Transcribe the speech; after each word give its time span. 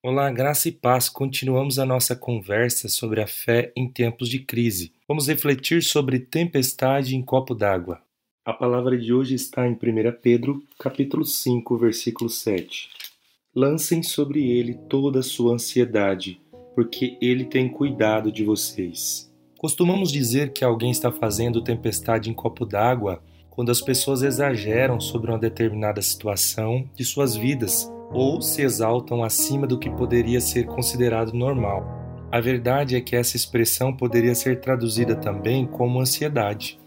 Olá, 0.00 0.30
graça 0.30 0.68
e 0.68 0.72
paz. 0.72 1.08
Continuamos 1.08 1.76
a 1.76 1.84
nossa 1.84 2.14
conversa 2.14 2.88
sobre 2.88 3.20
a 3.20 3.26
fé 3.26 3.72
em 3.74 3.90
tempos 3.90 4.28
de 4.28 4.38
crise. 4.38 4.92
Vamos 5.08 5.26
refletir 5.26 5.82
sobre 5.82 6.20
tempestade 6.20 7.16
em 7.16 7.22
copo 7.22 7.52
d'água. 7.52 8.00
A 8.44 8.52
palavra 8.52 8.96
de 8.96 9.12
hoje 9.12 9.34
está 9.34 9.66
em 9.66 9.72
1 9.72 9.76
Pedro, 10.22 10.62
capítulo 10.78 11.24
5, 11.24 11.76
versículo 11.76 12.30
7. 12.30 12.90
Lancem 13.52 14.00
sobre 14.04 14.48
ele 14.48 14.74
toda 14.88 15.18
a 15.18 15.22
sua 15.22 15.54
ansiedade, 15.54 16.40
porque 16.76 17.18
ele 17.20 17.44
tem 17.44 17.68
cuidado 17.68 18.30
de 18.30 18.44
vocês. 18.44 19.28
Costumamos 19.58 20.12
dizer 20.12 20.52
que 20.52 20.64
alguém 20.64 20.92
está 20.92 21.10
fazendo 21.10 21.64
tempestade 21.64 22.30
em 22.30 22.34
copo 22.34 22.64
d'água 22.64 23.20
quando 23.50 23.72
as 23.72 23.80
pessoas 23.80 24.22
exageram 24.22 25.00
sobre 25.00 25.28
uma 25.32 25.38
determinada 25.40 26.00
situação 26.00 26.88
de 26.94 27.04
suas 27.04 27.34
vidas 27.34 27.90
ou 28.10 28.40
se 28.40 28.62
exaltam 28.62 29.22
acima 29.22 29.66
do 29.66 29.78
que 29.78 29.90
poderia 29.90 30.40
ser 30.40 30.66
considerado 30.66 31.32
normal. 31.32 31.98
A 32.30 32.40
verdade 32.40 32.94
é 32.94 33.00
que 33.00 33.16
essa 33.16 33.36
expressão 33.36 33.92
poderia 33.92 34.34
ser 34.34 34.60
traduzida 34.60 35.16
também 35.16 35.66
como 35.66 36.00
ansiedade. 36.00 36.78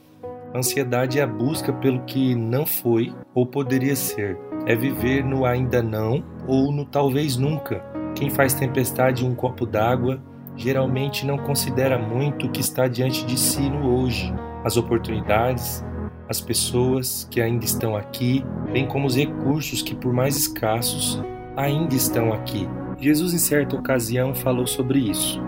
Ansiedade 0.54 1.20
é 1.20 1.24
a 1.24 1.28
busca 1.28 1.72
pelo 1.74 2.02
que 2.02 2.36
não 2.36 2.66
foi 2.66 3.14
ou 3.34 3.46
poderia 3.46 3.96
ser. 3.96 4.38
É 4.68 4.76
viver 4.76 5.24
no 5.24 5.46
ainda 5.46 5.82
não 5.82 6.24
ou 6.48 6.72
no 6.72 6.86
talvez 6.86 7.38
nunca. 7.38 7.84
Quem 8.16 8.30
faz 8.30 8.54
tempestade 8.54 9.26
em 9.26 9.30
um 9.30 9.34
copo 9.34 9.66
d'água 9.66 10.22
geralmente 10.56 11.26
não 11.26 11.38
considera 11.38 11.98
muito 11.98 12.46
o 12.46 12.52
que 12.52 12.60
está 12.60 12.88
diante 12.88 13.26
de 13.26 13.40
si 13.40 13.70
no 13.70 13.96
hoje, 13.96 14.32
as 14.64 14.78
oportunidades, 14.78 15.84
as 16.32 16.40
pessoas 16.40 17.28
que 17.30 17.42
ainda 17.42 17.66
estão 17.66 17.94
aqui, 17.94 18.44
bem 18.72 18.88
como 18.88 19.06
os 19.06 19.18
recursos 19.18 19.82
que, 19.82 19.94
por 19.94 20.14
mais 20.14 20.38
escassos, 20.38 21.22
ainda 21.58 21.94
estão 21.94 22.32
aqui. 22.32 22.68
Jesus, 22.98 23.34
em 23.34 23.38
certa 23.38 23.76
ocasião, 23.76 24.34
falou 24.34 24.66
sobre 24.66 25.00
isso. 25.00 25.42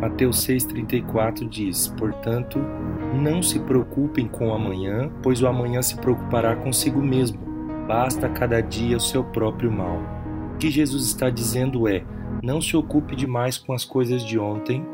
Mateus 0.00 0.44
6,34 0.44 1.48
diz: 1.48 1.86
Portanto, 1.96 2.58
não 3.14 3.42
se 3.42 3.60
preocupem 3.60 4.26
com 4.26 4.48
o 4.48 4.52
amanhã, 4.52 5.08
pois 5.22 5.40
o 5.40 5.46
amanhã 5.46 5.80
se 5.82 5.96
preocupará 5.96 6.56
consigo 6.56 7.00
mesmo. 7.00 7.38
Basta 7.86 8.28
cada 8.28 8.60
dia 8.60 8.96
o 8.96 9.00
seu 9.00 9.22
próprio 9.22 9.70
mal. 9.70 10.02
O 10.54 10.58
que 10.58 10.68
Jesus 10.68 11.06
está 11.06 11.30
dizendo 11.30 11.86
é: 11.86 12.02
não 12.42 12.60
se 12.60 12.76
ocupe 12.76 13.14
demais 13.14 13.56
com 13.56 13.72
as 13.72 13.84
coisas 13.84 14.24
de 14.24 14.36
ontem, 14.36 14.84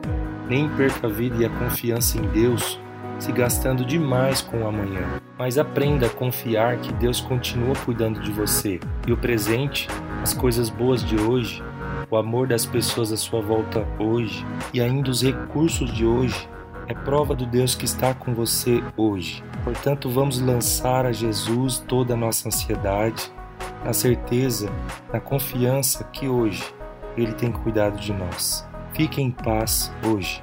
nem 0.50 0.68
perca 0.68 1.06
a 1.06 1.10
vida 1.10 1.36
e 1.38 1.46
a 1.46 1.50
confiança 1.50 2.18
em 2.18 2.28
Deus 2.28 2.78
se 3.20 3.30
gastando 3.30 3.84
demais 3.84 4.40
com 4.40 4.62
o 4.62 4.66
amanhã, 4.66 5.20
mas 5.38 5.58
aprenda 5.58 6.06
a 6.06 6.10
confiar 6.10 6.78
que 6.78 6.92
Deus 6.94 7.20
continua 7.20 7.74
cuidando 7.84 8.18
de 8.20 8.32
você 8.32 8.80
e 9.06 9.12
o 9.12 9.16
presente, 9.16 9.86
as 10.22 10.32
coisas 10.32 10.70
boas 10.70 11.04
de 11.04 11.16
hoje, 11.16 11.62
o 12.10 12.16
amor 12.16 12.48
das 12.48 12.64
pessoas 12.64 13.12
à 13.12 13.16
sua 13.16 13.40
volta 13.40 13.86
hoje 13.98 14.44
e 14.72 14.80
ainda 14.80 15.10
os 15.10 15.22
recursos 15.22 15.92
de 15.92 16.04
hoje 16.04 16.48
é 16.88 16.94
prova 16.94 17.36
do 17.36 17.46
Deus 17.46 17.74
que 17.74 17.84
está 17.84 18.12
com 18.12 18.34
você 18.34 18.82
hoje. 18.96 19.44
Portanto, 19.62 20.10
vamos 20.10 20.40
lançar 20.40 21.06
a 21.06 21.12
Jesus 21.12 21.78
toda 21.78 22.14
a 22.14 22.16
nossa 22.16 22.48
ansiedade, 22.48 23.30
na 23.84 23.92
certeza, 23.92 24.68
na 25.12 25.20
confiança 25.20 26.02
que 26.04 26.26
hoje 26.26 26.64
Ele 27.16 27.32
tem 27.32 27.52
cuidado 27.52 27.96
de 28.00 28.12
nós. 28.12 28.66
Fique 28.92 29.22
em 29.22 29.30
paz 29.30 29.92
hoje. 30.04 30.42